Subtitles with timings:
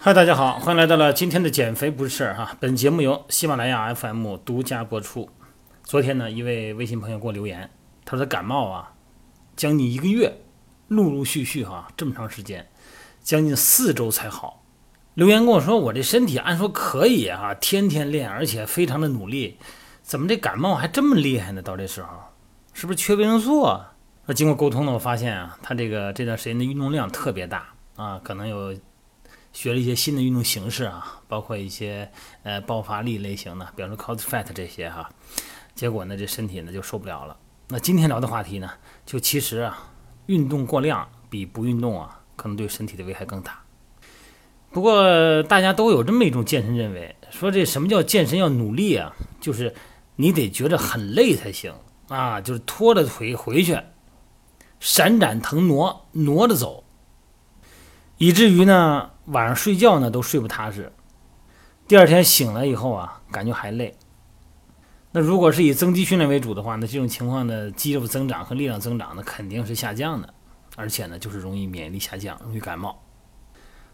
[0.00, 2.56] 嗨，大家好，欢迎来到了今天的减肥不是事儿哈。
[2.58, 5.30] 本节目由喜马拉雅 FM 独家播出。
[5.84, 7.70] 昨天呢，一位微信朋友给我留言，
[8.04, 8.94] 他说他感冒啊，
[9.54, 10.40] 将近一个月，
[10.88, 12.68] 陆陆续续哈，这么长时间，
[13.22, 14.64] 将近四周才好。
[15.14, 19.58] 留言跟我说，我这身体按说可以啊，天天练，而且非常的努力，
[20.02, 21.62] 怎么这感冒还这么厉害呢？
[21.62, 22.08] 到这时候，
[22.78, 23.92] 是不是缺维生素啊？
[24.26, 28.72] 那经过沟通呢，我发现啊，他这个这段时间的运动量特别大啊，可能有
[29.52, 32.08] 学了一些新的运动形式啊，包括一些
[32.44, 35.10] 呃爆发力类型的，比方说 cos fat 这些哈。
[35.74, 37.36] 结果呢，这身体呢就受不了了。
[37.66, 38.70] 那今天聊的话题呢，
[39.04, 39.90] 就其实啊，
[40.26, 43.60] 运动过量比不运动啊，可能对身体的危害更大。
[44.70, 49.12] 不过大家都有这么一种健身认为，说这什么叫健身要努力啊？
[49.40, 49.74] 就是
[50.14, 51.74] 你得觉着很累才行
[52.08, 53.78] 啊，就是拖着腿回去，
[54.80, 56.84] 闪展腾挪挪着走，
[58.16, 60.92] 以至于呢晚上睡觉呢都睡不踏实，
[61.86, 63.96] 第二天醒了以后啊感觉还累。
[65.12, 70.32] 那如果是以增肌训练为主的话，那这种情况的肌肉增长和力量增长呢肯定是下降的，
[70.76, 73.02] 而且呢就是容易免疫力下降，容易感冒。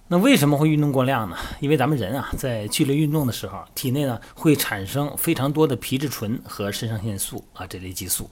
[0.07, 1.37] 那为什么会运动过量呢？
[1.61, 8.29] 因为咱们人啊，在剧烈运动的时候，体内呢会产生非常多的皮质醇和肾上腺素啊这类激素。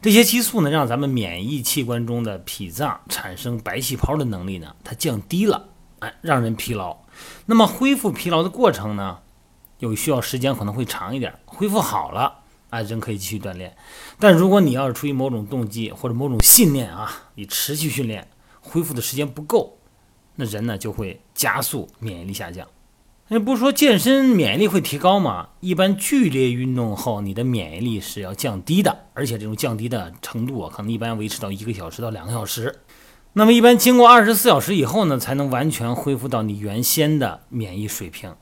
[0.00, 5.68] 这些激素呢，让咱们免疫器官中的脾脏产生白细胞的能力呢，它降低了，
[6.00, 6.96] 哎，让人疲劳。
[7.46, 9.20] 那么恢复疲劳的过程呢，
[9.78, 11.32] 有需要时间可能会长一点。
[11.44, 13.76] 恢复好了啊，人可以继续锻炼。
[14.18, 18.28] 但如果你要是出于某种动机或者某种信念啊，你持续训练，
[18.60, 19.78] 恢复的时间不够。
[20.36, 22.66] 那人呢就会加速免疫力下降。
[23.28, 25.48] 那不是说健身免疫力会提高吗？
[25.60, 32.80] 一般剧烈运动后，你的免疫力是要降低的，而且这种降低的程度啊，可能一般维持到一个小时到两个小时。
[33.32, 38.34] 那么一般经过二十四小时以后呢，才能完全恢复到你原先的免疫水平。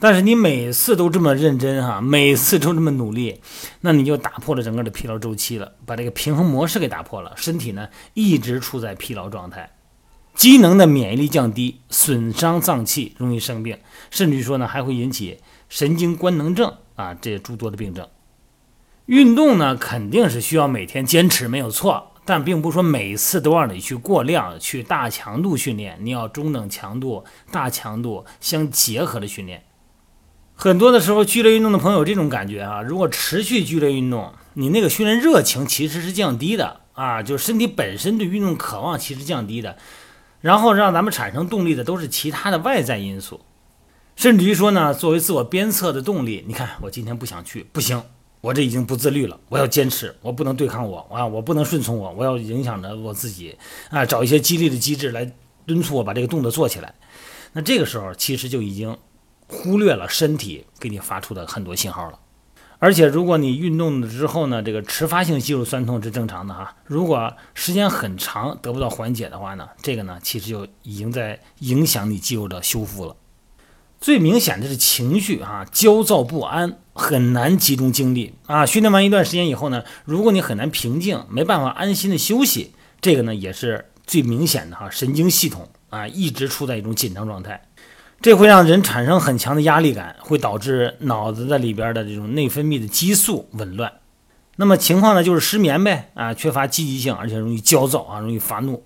[0.00, 3.40] 但是你每次都这么认真哈，每次都这么努力，
[3.82, 9.70] 那你就打破了整个的疲劳周期了，把这个平衡模式给打破了，身体呢一直处在疲劳状态。
[10.34, 13.78] 机能的免疫力降低，损伤脏器，容易生病，
[14.10, 15.38] 甚至于说呢，还会引起
[15.68, 18.08] 神经官能症啊，这诸多的病症。
[19.06, 29.64] 运动呢，肯定是需要每天坚持，没有错，但并不是说每次都让你去过量去大强度训练，你要中等强度、大强度相结合的训练。
[30.54, 39.76] 很多的时候，剧烈运动的朋友这种感觉啊，如果持续剧烈运动，你那个训练热情其实是降低的啊，就是身体本身对运动渴望其实降低的。
[40.42, 43.40] 然后让咱们产生动力的都是其他的外在因素，
[44.16, 48.02] 甚至于说呢，作为自我鞭策的动力，你看我今天不想去，不行，
[48.40, 53.56] 我这已经不自律了，我要坚持，我不能对抗我啊，我不能顺从我，我要影响着我自己
[53.90, 55.32] 啊，找一些激励的机制来
[55.64, 56.92] 敦促我把这个动作做起来。
[57.52, 58.98] 那这个时候其实就已经
[59.46, 62.18] 忽略了身体给你发出的很多信号了。
[62.84, 66.74] 而且，如果你运动了之后呢，这个迟发性肌肉酸痛是正常的哈。
[66.84, 73.14] 如果时间很长得不到缓解的话呢，这个呢其实就已经在影响你肌肉的修复了。
[74.00, 78.66] 最明显的是情绪哈，焦躁不安，很难集中精力啊。
[78.66, 87.62] 训练完一段时间以后呢，如果你很难平静，没办法安心的休息，这个呢也是最明显的哈，神经系统啊一直处在一种紧张状态。
[88.22, 93.92] 这会让人产生很强的压力感，会导致脑子的里边的这种内分泌的激素紊乱。
[94.54, 98.84] 那么情况呢，就是失眠呗啊，缺乏积极性，而且容易焦躁啊，容易发怒。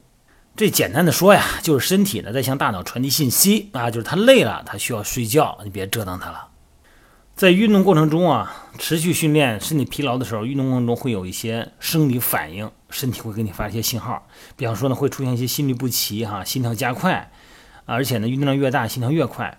[0.56, 6.48] 这简单的说呀，就是身体呢在向大脑传递信息啊，就是他累了，他需要睡觉，你别折腾他了。
[7.34, 14.26] 在运动过程中啊，持续训练，身体疲劳的时候，运动过程中会有一些生理反应，身体会给你发一些信号，
[14.56, 17.30] 比方说呢，会出现一些心律不齐哈，心跳加快。
[17.86, 19.58] 而且呢，运动量越大，心跳越快。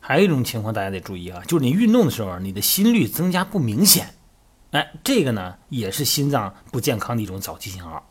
[0.00, 4.14] 还有一种情况，大家得注意啊，就是你运动的时候，你的心率增加不明显。
[4.70, 8.06] 哎，这个呢，也是心脏不健康的一种早期信号。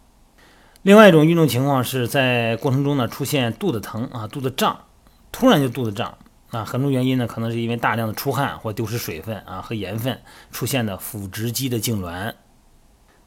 [0.81, 4.85] 另外一种运动情况是在过程中呢，出现肚子疼啊，肚子胀，
[5.31, 6.17] 突然就肚子胀
[6.49, 6.65] 啊。
[6.65, 10.19] 很多原因呢，可能是因为大量的出汗或丢失水分啊和盐分
[10.51, 12.33] 出现的腹直肌的痉挛。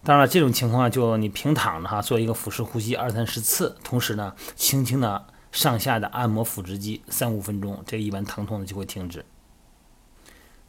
[0.03, 5.25] 当然了，这种情况就你平躺着哈，做一个腹式呼吸二三十次，同时呢，轻轻的。
[5.57, 9.25] 上下的按摩腹直肌三五分钟，这一般疼痛呢就会停止。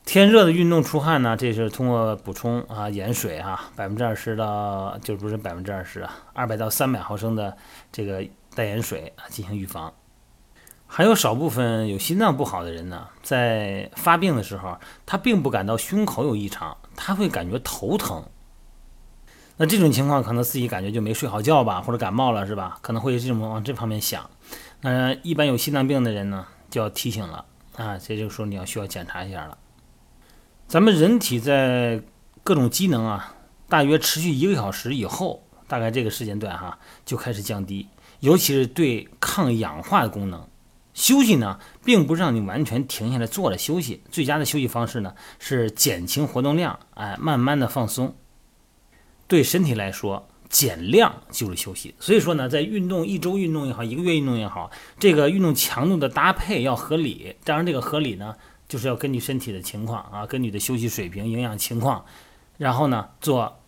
[0.06, 7.58] 天热的运动出汗呢，这是通过补充啊盐水啊，百分之二十到就不是百分之二十啊，二百到三百毫升的
[7.92, 8.26] 这个
[8.56, 9.94] 淡盐水啊进行预防。
[10.86, 18.24] 还有少部分有心脏不好的人呢，在发病的时候，他并不感到胸口有异常，他会感觉头疼。
[19.58, 22.78] 那这种情况可能自己感觉就没睡好觉吧，或者感冒了是吧？
[22.82, 24.30] 可能会这种往这方面想。
[24.82, 27.44] 那一般有心脏病的人呢，就要提醒了
[27.76, 29.58] 啊，这就说你要需要检查一下了。
[30.68, 32.02] 咱们人体在
[32.44, 33.36] 各种机能啊，
[33.68, 37.88] 大约持续一个小时以后，大概这个时间段哈，就开始降低，
[38.20, 40.48] 尤其是对抗氧化的功能。
[40.94, 48.16] 休息呢，并不是让你完全停下来坐着休息，最佳的休息方式呢是减轻活动量，哎，慢慢的放松。
[49.28, 51.94] 对身体来说，减量就是休息。
[52.00, 57.36] 所以说呢，在运动一周运动也好，一个月运动也好，这个运动强度的搭配要合理。
[57.44, 58.36] 当然，这个合理呢，
[58.68, 62.06] 就是要根据身体的情况啊，根据你的休息水平、营养情况，
[62.58, 63.60] 然后呢做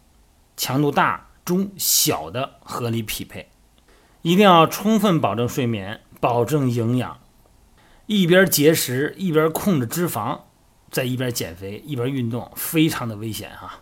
[0.55, 3.49] 强度大、中、小的合理匹配。
[4.21, 7.19] 一定要充分保证睡眠，保证营养，
[8.05, 10.41] 一边节食一边控制脂肪，
[10.91, 13.81] 在一边减肥一边运动，非常的危险哈。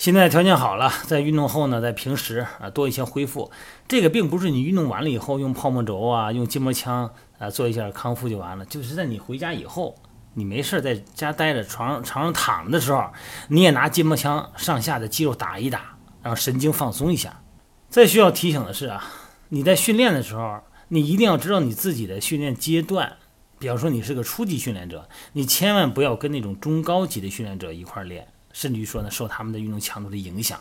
[0.00, 3.50] 现在条件好了，在运动后呢，在平时啊多一些恢复。
[3.86, 9.94] 这个并不是你运动完了以后用泡沫轴啊、用筋膜枪啊做一下康复就完了，就是在你回家以后，
[10.32, 13.10] 你没事在家待着，床上床上躺着的时候，
[13.48, 17.42] 你也拿筋膜枪上下的肌肉打一打，让神经放松一下。
[17.90, 19.04] 再需要提醒的是啊，
[19.50, 23.18] 你在训练的时候，你一定要知道你自己的训练阶段。
[23.58, 28.28] 比方说你是个初级训练者，你千万不要跟那种中高级的训练者一块练。
[28.52, 30.60] 甚至于说呢，受他们的运动强度的影响。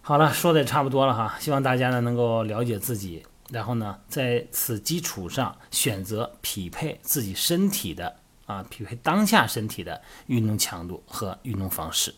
[0.00, 8.16] 好了，说的也差不多了哈，希望大家呢能够了解自己，然后呢在此基础上选择匹配自己身体的
[8.46, 12.14] 啊，匹配当下身体的运动强度和运动方式。